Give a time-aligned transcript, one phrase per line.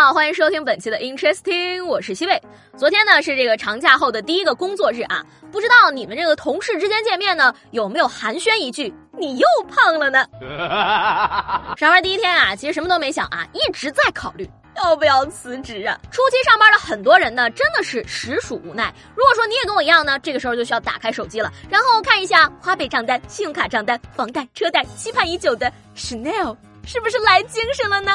[0.00, 2.40] 好，欢迎收听本期的 Interesting，我是西贝。
[2.76, 10.24] 昨天呢是这个长假后的第一个工作日啊，不知道你们这个同事之间见面呢有没有寒暄一句“你又胖了呢
[11.76, 15.98] ”？上班第一天啊，其实什么都没想啊，一直在考虑要不要辞职啊。
[16.12, 18.94] 初期上班的很多人呢，真的是实属无奈。
[19.16, 26.56] 如果说你也跟我一样呢，这个时候就需要打开手机了，然后看一下花呗账单、信用卡账单、房贷、车贷，期盼已久的 Chanel
[26.88, 28.12] 是不是来精神了呢？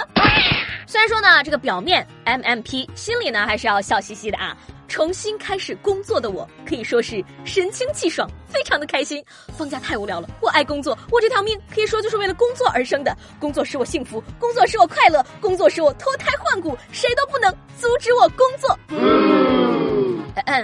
[0.88, 4.58] 虽然说呢，这个表面 MMP，心里呢还是要笑嘻嘻的啊。
[4.88, 9.24] 重新开始工作的我，可以说是神清气爽，非常的开心。
[9.56, 13.16] 放假太无聊了，我爱工作，我这条命可以说就是为了工作而生的。
[13.40, 19.63] 工作使我幸福，工作使我快乐，工作使我脱胎换骨，谁都不能阻止我工作。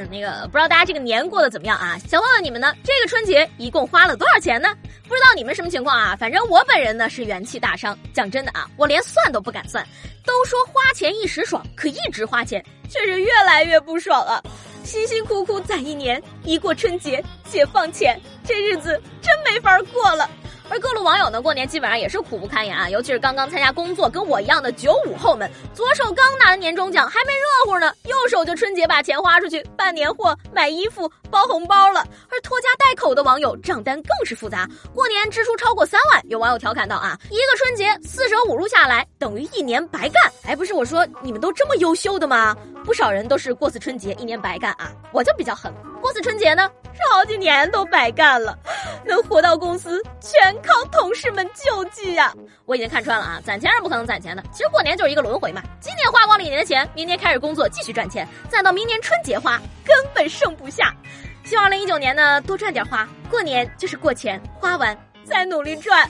[0.09, 1.97] 那个不知道大家这个年过得怎么样啊？
[2.07, 4.69] 想问问你们呢，这个春节一共花了多少钱呢？
[5.07, 6.15] 不知道你们什么情况啊？
[6.15, 7.97] 反正我本人呢是元气大伤。
[8.13, 9.85] 讲真的啊，我连算都不敢算。
[10.25, 14.41] 都说花钱一时爽，可一直花钱却是越来越不爽啊！
[14.83, 20.29] 辛辛苦苦攒一年，一过春节解放前，这日子真没法过了。
[20.69, 22.89] 而各路网友呢，过年基本上也是苦不堪言啊！
[22.89, 32.05] 尤其是刚刚参加工作跟我一样的九五后们，左手刚拿的年终奖还没热乎呢，右手就春节把钱花出去办年货、买衣服、包红包了。
[32.29, 36.21] 而拖家带口的网友账单更是复杂，过年支出超过三万。
[36.29, 40.31] 有网友调侃道啊，一个春节四舍五入下来等于一年白干。
[40.45, 42.55] 哎，不是我说你们都这么优秀的吗？
[42.85, 48.57] 不少人都是过次春节一年白干啊，我就比较狠，过次春节呢是好几年都白干了。
[49.05, 50.01] 能活到公司，
[50.41, 52.33] 全靠同事们救济呀！
[52.65, 54.41] 我已经看穿了啊，攒钱是不可能攒钱的。
[54.53, 60.95] 其实过年就是一个轮回嘛，今年花光了一年的钱，明年开始工作继续赚钱，攒到明年春节花，根本剩不下。
[61.43, 64.97] 希望二零一九年呢多赚点花，过年就是过钱，花完。
[65.29, 66.09] 再努力赚。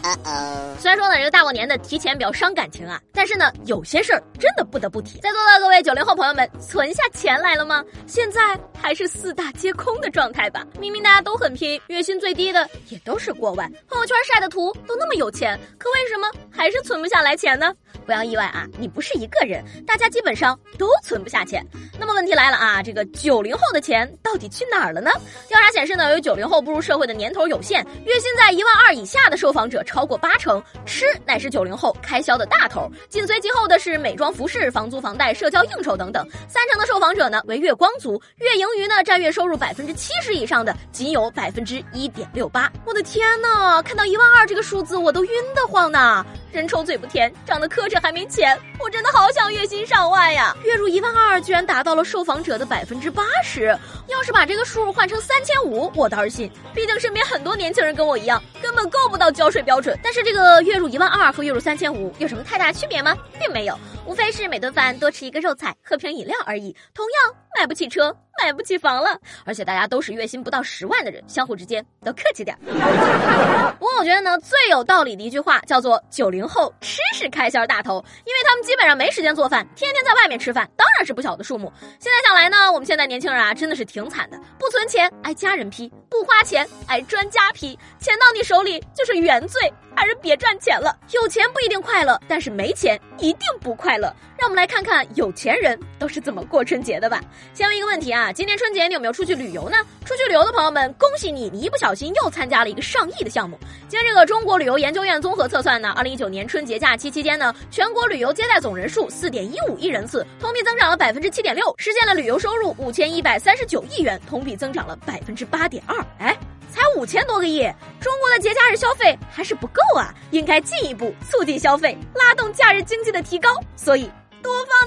[0.79, 5.19] 虽然说呢，这个大过年的提钱比较伤感情啊，但是呢，有些事儿真的不得不提。
[5.19, 7.83] 在座的各位九零后朋友们，存下钱来了吗？
[8.07, 10.65] 现在还是四大皆空的状态吧。
[10.79, 17.73] 明明大家都很拼，月薪最低的也都是过万，朋友圈晒的图都那么有钱，可为什么还是存不下来钱呢？
[18.09, 21.63] 不要意外啊，你不是一个人，大家基本上都存不下钱。
[21.99, 25.11] 那么问题来了啊，这个九零后的钱到底去哪儿了呢？
[25.47, 36.27] 调查显示呢，有九零后步入社会的年头有限，月薪在一万二以下的受访者超过八成，吃乃是九零后开销的大头，紧随其后的是美妆、服饰、房租、房贷、社交应酬等等。
[36.47, 42.71] 三成的受访者呢为月光族，月盈余呢占月收入百分之七十以上的仅有百分之一点六八。
[42.85, 46.25] 我的天呐，看到一万二这个数字我都晕得慌呢。
[46.51, 50.55] 人丑嘴不甜，长得磕碜还没钱，我真的好想月薪上万呀！
[50.63, 53.77] 月入一万二居然达到了受访者的百分之八十，
[54.07, 56.51] 要是把这个数换成三千五，我倒是信。
[56.73, 59.97] 毕竟身边很多年轻人跟我一样，根本够不到交税标准。
[60.03, 63.15] 但是这个月入一万二和月入三千五有什么太大区别吗？
[63.39, 66.75] 并没有，无非是每顿饭多吃一个肉菜，喝瓶饮料而已。
[66.93, 68.15] 同样买不起车。
[68.41, 72.57] 买不起房了，而且大家都是月薪不到十万的人，相互之间都客气点。
[72.63, 81.69] 不过我觉得呢，最有道理的一句话叫做“九零后吃是开销大头”，因为他们基本上没时间做饭，天天在外面吃饭，当然是不小的数目。
[81.99, 89.59] 现在想来呢，我们现在年轻人啊，真的是挺惨的，不存钱挨家人批，不花钱挨专家批，钱到你手里就是原罪。
[89.95, 90.97] 还是别赚钱了。
[91.11, 94.15] 有钱不一定快乐，但是没钱一定不快乐。
[94.37, 97.21] 让我们来看看有钱人都是怎么过春节的吧。
[97.53, 99.77] 先问一个问题啊，今年春节你有没有出去旅游呢？
[100.05, 103.59] 出去旅游的朋友们，恭喜你，你一不小心又参加了一个上亿的项目。
[103.87, 116.05] 今天这个中国旅游研究院综合测算呢，二零一九年春节假期期间呢，全国旅游接待总人数四点一五亿人次，同比增长了百分之七点六，实现了旅游收入五千一百三十九亿元，同比增长了百分之八点二。
[116.19, 116.37] 哎。
[116.71, 117.61] 才五千多个亿，
[117.99, 124.07] 中国的节假日消费还是不够啊，应该进一步促进消费，拉动假日经济的提高，所以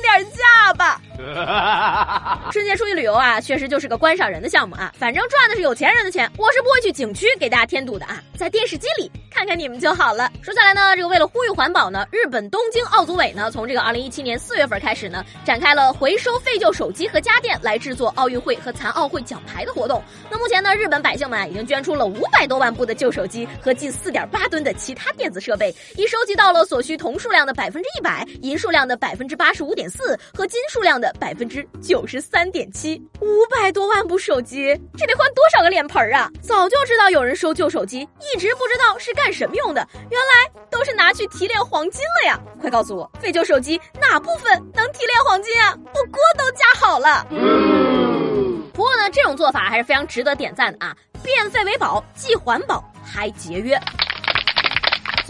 [0.00, 1.00] 点假吧。
[2.50, 9.10] 春节出去旅游啊，确实就是个观赏人的项目啊，反正赚的是有钱人的钱，我是不会去景区给大家添堵的啊，在电视机里。
[9.34, 10.30] 看看你们就好了。
[10.42, 20.04] 说下来呢，这个为了呼吁环保呢，日本东京奥组委呢，从这个二零一七年四月份开始呢，展开了回收废旧手机和家电来制作奥运会和残奥会奖牌的活动。
[20.30, 33.02] 那目前呢，日本百姓们已经捐出了五百多万部的旧手机和近四点八吨的其他电子设备，已收集到了所需铜数量的百分之一百、银数量的百分之八十五点四和金数量的百分之九十三点七。
[33.20, 36.30] 五百多万部手机，这得换多少个脸盆啊！
[36.42, 39.32] 早就知道有人收旧手机，一直不知道是干。
[39.32, 39.88] 什么用的？
[40.10, 42.36] 原来都都是拿去提炼黄金了呀？
[42.60, 45.72] 快告诉我，废旧手机哪部分能提炼黄金啊？
[45.94, 47.24] 我锅都加好了。
[48.74, 50.96] 不过呢，这种做法还是非常值得点赞的啊！
[51.22, 53.80] 变废为宝，既环保还节约。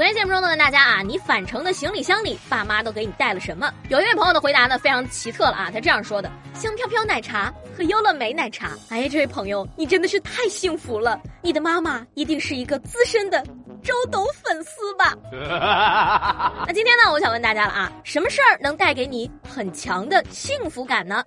[0.03, 3.73] 昨天节目中呢，问大家啊，你返程的行李箱里，爸妈都给你带了什么？
[3.89, 8.73] 有一位朋友的回答呢，非常奇特了啊，他这样说的：香飘飘奶茶和优乐美奶茶。
[8.89, 13.45] 哎，这位朋友，你真的是太幸福了，你的妈妈一定是一个资深的
[13.81, 15.17] 周董粉丝吧？
[16.67, 21.23] 那今天呢，我想问大家了啊，什么事儿能带给你很强的幸福感呢？